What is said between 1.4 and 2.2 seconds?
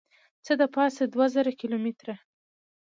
کیلو متره